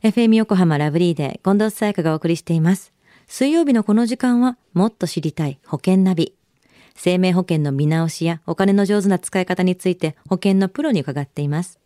[0.00, 2.92] FM 横浜ラブリーで近藤沙耶香がお送りしています。
[3.26, 6.36] 水曜日のこの時間はもっと知りたい保険ナビ。
[6.94, 11.80] 生命保険の見直しやお金の上手な使い方について保険のプロに伺っています。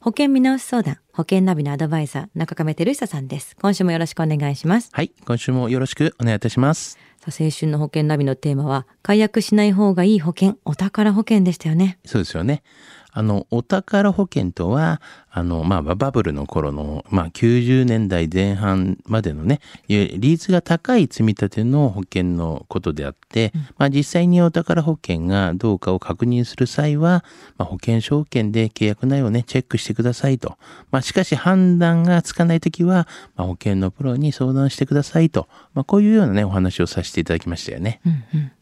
[0.00, 3.56] 保険見直し相談、保険ナビのアドバイザー、中亀照久さんです。
[3.60, 4.88] 今週もよろしくお願いします。
[4.92, 6.98] はい、今週もよろしくお願いいたします。
[7.20, 11.98] さあ、青春の保険ナビのテーマは、解約しない方がいい保険、お宝保険でしたよね。
[12.04, 12.62] そうですよね。
[13.16, 15.00] あの、お宝保険とは、
[15.30, 27.24] あの、まあ、バブルの頃の、まあ、90年代前半までのね、利率が高い積み立ての保険のことであって、まあ、実際にお宝保険がどうかを確認する際は、
[27.56, 30.58] まあ、保険証券で契約内容をね、チェックしてくださいと。
[30.90, 35.46] まあ、しかし判断がつかないときは、まあ、保険のプロに相談してくださいと。
[35.72, 38.00] まあ、こういうようなね、お話をさせていただきましたよね。
[38.04, 38.52] うんうん。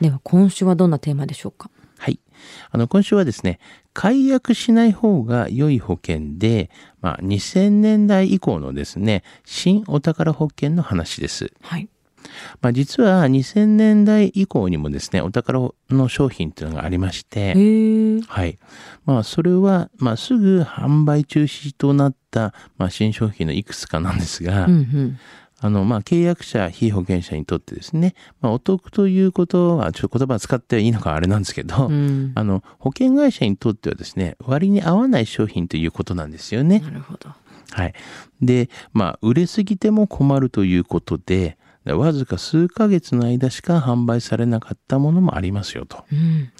[0.00, 1.68] では、今週はどんなテーマでしょうか？
[1.68, 1.87] はい。
[2.70, 3.58] あの、今週はですね、
[3.92, 6.70] 解約しない方が良い保険で、
[7.00, 11.52] まあ、2000年代以降のですね、新お宝保険の話です。
[11.62, 11.88] はい。
[12.60, 17.54] まあ、実は2000年代以降にもですね、お宝の商品っていうのがありまして。
[18.28, 18.58] はい。
[19.04, 25.18] まあ、それは、まあ、すぐ販売中止となった、まあ、新商品のいくつかなんですが、うんうん。
[25.60, 32.32] あの、まあ、契約者、被保険者にとってですね、まあ、お得ということは、ちょっと言葉を使っていいのかあれなんですけど、うん。
[32.36, 36.78] あの、保険会社にとってはですね、割に合わない商品ということなんですよね。
[36.78, 37.30] なるほど。
[37.70, 37.94] はい。
[38.40, 46.04] で、まあ、売れすぎても困るということで、わずか数ヶ月の間しか販売されなかったものもありますよと。
[46.12, 46.50] うん。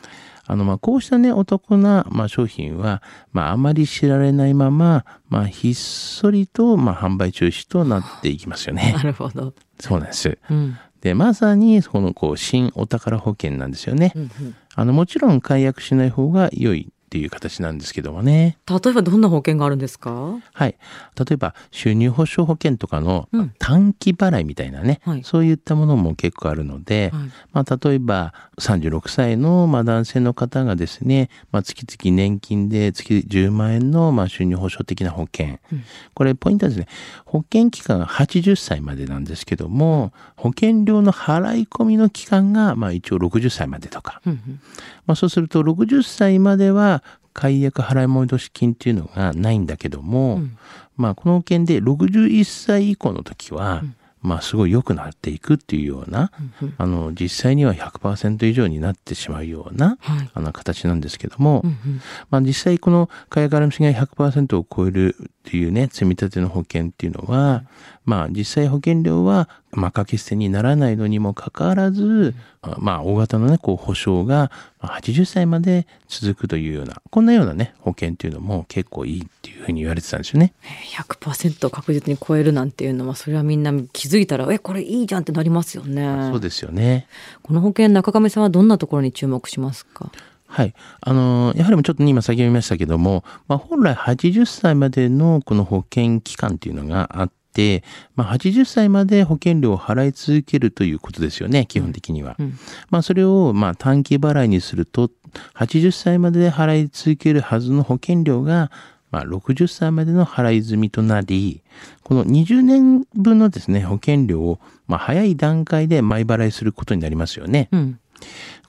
[0.51, 9.03] あの、まあ、こうしたね、お得な、まあ、商品は、まあ、あまり知られないまま、まあ、ひっそりと、まあ、販売中止となっていきますよね な。
[9.03, 9.53] るほど。
[9.79, 10.39] そうなんです。
[10.51, 10.79] うん。
[11.03, 14.13] で、まさに、この、こう、新お宝保険なんですよね。
[14.17, 14.55] うんうん。
[14.75, 18.59] あの、もちろん解約しない方が良いっていう形なんですけどもね。
[18.69, 20.37] 例えばどんな保険があるんですか？
[20.53, 20.77] はい。
[21.19, 27.23] 例えば、収入保障保険とかのうん短期払いみたいなね、はいそういったものも結構あるので、はい。
[27.53, 35.59] まあ、例えば、36歳の、まあ、男性の方がですね、まあ、月々年金で月10万円の、まあ、収入保障的な保険。
[35.73, 35.83] うん
[36.13, 36.89] これ、ポイントはですね、
[37.25, 44.21] 保険期間が80歳までなんですけども、保険料の払い込みの期間が、まあ、一応60歳までとか。
[44.27, 44.61] うんうん。
[45.07, 46.98] まあ、そうすると60歳までは
[47.39, 50.59] 解約払い戻し金っていうのがないんだけども、うん
[50.97, 60.31] まあ、この保険で61歳以降の時は、うんまあ、すごい良くなっていくっていうような、うんうんあの、実際には100%以上になってしまうような、はい。
[60.35, 62.01] あの形なんですけども、うんうん。
[62.29, 67.65] まあ実際この解約払い戻しが100%を超えるっていうね、積み立ての保険っていうのは、
[68.05, 72.35] まあ実際保険料は、まあ掛け捨てにならないのにもかかわらず、
[72.77, 74.51] まあ大型のね、こう保証が
[74.83, 80.53] まあ80歳まで続くというような、こんなようなね、保険っていうのも結構いいっていうふうに言われてたんですよね。
[80.95, 86.29] 100%確実に超えるなんていうのはそれはみんな気づいたらえこれいいじゃんってなりますよね。
[86.31, 87.07] そうですよね。
[87.43, 90.13] この保険中亀さんはどんなところに注目しますか？
[90.49, 90.75] はい。
[91.03, 97.85] あの、やはりもうちょっとね今先読みましたけども、まあ本来80歳までのこの保険期間っていうのがあって、
[98.17, 102.35] まあ80歳まで保険料を払い続けるということですよね、基本的には。
[102.39, 102.59] うん
[102.91, 105.11] まあそれをまあ短期払いにすると、
[105.55, 108.73] 80歳までで払い続けるはずの保険料が、
[109.11, 111.63] まあ60歳までの払い済みとなり、
[112.05, 117.69] この20年分のですね、保険料をまあ早い段階で前払いすることになりますよね。
[117.71, 118.01] うん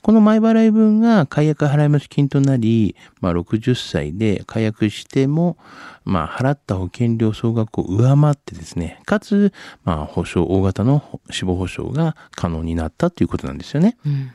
[0.02, 5.58] この前払い分が解約払い増し金となり、まあ、60歳で解約しても、
[6.06, 9.52] まあ、払った保険料総額を上回ってですね、かつ、
[9.84, 13.98] まあ、保証、大型の死亡保障が可能になったということなんですよね。
[14.06, 14.32] うん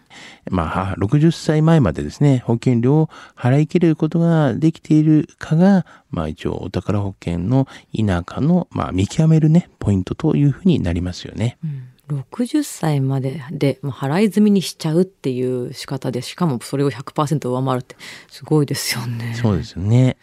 [0.51, 11.57] まあ、60歳前までですね、保険料を払い切れることができているかが、まあ一応お宝保険の否かの、まあ見極めるね、ポイントというふうになりますよね。
[11.65, 17.97] うん60歳まででもう払い済みにしちゃうっていう仕方でしかもそれを100%上回るって
[18.29, 19.35] すごいですよね。
[19.35, 20.17] そうですよね。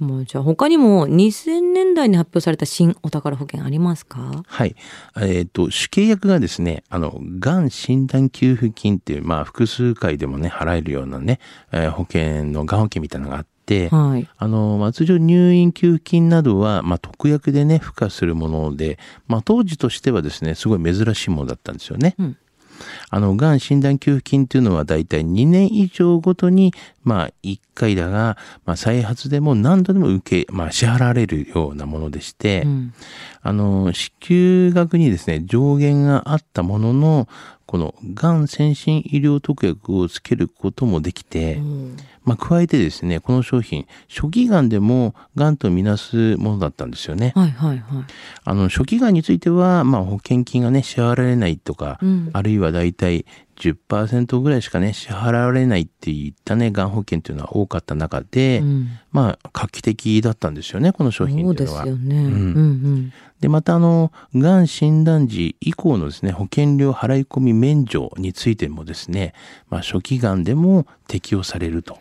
[0.00, 4.42] もうじゃあ他にも2000年代に発表された新お宝保険ありますか？
[4.46, 4.74] はい。
[5.20, 11.38] えっ、と、主契約がですね、あの、がん診断給付金っていう、まあ、複数回でもね、払えるようなね、
[11.70, 13.53] えー保険のがん保険みたいなのがあって、
[13.88, 14.28] はい。
[14.36, 22.14] あの、まあ、通常入院給付金などは、まあ、特約でね、付加するもので、まあ、当時としてはですね、すごい珍しいものだったんですよね。
[22.18, 22.36] うん
[23.10, 26.72] あの、がん診断給付金っていうのはだいたい2年以上ごとに、
[27.04, 32.94] まあ、1回だが、まあ、再発でも何度でも受け、まあ、支払われるようなものでして、うん
[33.42, 37.28] あの、支給額にですね、上限があったものの、
[37.66, 47.32] この、がん先進医療特約をつけることもできて、うんまあ、加えてですね、この商品、初期がんでも、がんとみなすものだったんですよね。
[47.36, 48.04] はいはいはい。
[48.44, 61.84] あの、初期がんについては、まあ、保険金がね、支払われないとか、うんあるいはだいたい10%ぐらいしかね、支払われないっていったね、がん保険っていうのは多かった中で、うんまあ、画期的だったんですよね、この商品っていうのは。
[63.40, 69.34] で、またあの、がん診断時以降のですね、保険料払い込み免除についてもですね、
[69.68, 71.98] まあ、初期がんでも適用されると。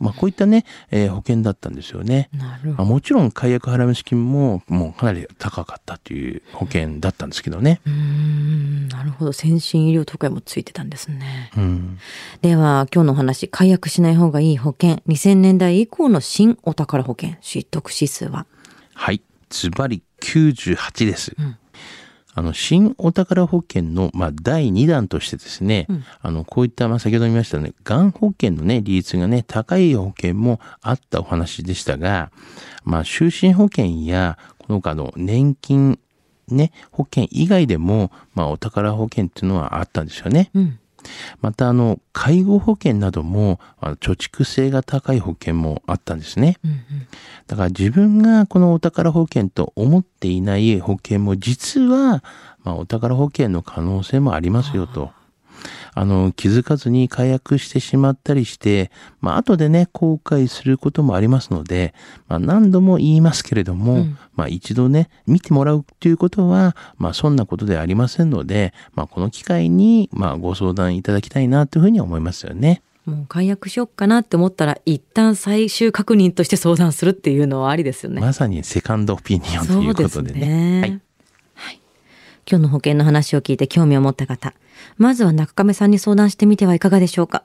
[0.00, 2.30] まあ、こういったね、えー保険だったんですよね。
[2.32, 2.72] なるほど。
[2.76, 7.80] まあ、もちろん解約払い資金ももうかなり高かったという保険だったんですけどね。
[7.86, 9.32] うーんなるほど。
[9.32, 11.50] 先進医療特約もついてたんですね。
[11.56, 11.98] うん。
[12.42, 18.46] では、今日のお話、解約しない方がいい保険、2000年代以降の新お宝保険、知得指数は？
[18.94, 19.20] はい。
[19.50, 21.30] ズバリ98です。
[21.40, 21.56] ん
[22.34, 32.30] あの、新お宝保険の、まあ、第2弾としてですね、うんあの、こういった、まあ、先ほど言いましたね、がん保険のね、利率がね、高い保険もあったお話でしたが、
[32.84, 35.98] まあ、就寝保険や、この他の年金、
[36.48, 40.50] ね、保険以外でも、まあ、お宝保険っていうのはあったんですよね。
[40.54, 40.78] うん。
[41.40, 46.58] また、あの、介護保険なども、あの貯蓄性が高い保険もあったんですね。
[46.64, 46.78] うんうん
[47.46, 52.22] だから自分がこのお宝保険と思っていない保険も実は、
[52.62, 55.10] まあ、お宝保険の可能性もありますよと。
[55.94, 58.90] あの、気づかずに解約してしまったりして、
[59.20, 61.94] まあ、後でね、後悔することもありますので、
[62.28, 72.82] まあ、何度も言いますけれども、うんまあ、一度ね、見てもらうということは、まあ、そんなことではありませんので、まあ、この機会に、まあ、ご相談いただきたいなというふうに思いますよね。
[73.06, 78.20] もう解約しよっかなって思ったら、一旦最終確認として相談するっていうのはありですよね。
[78.20, 80.40] まさにセカンドオピニオンということでね。
[80.40, 81.00] ねはい。
[81.54, 81.80] はい。
[82.48, 84.54] 今日の保険の話を聞いて興味を持った方、
[84.96, 87.44] まずは中亀さんに相談してみてはいかがでしょうか。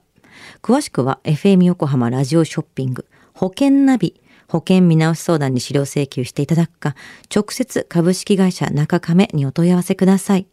[0.61, 6.95] 詳しくは FM 横浜ラジオショッピング保険ナビ保険見直し相談に資料請求していただくか、
[7.33, 10.47] 直接株式会社中亀にお問い合わせください。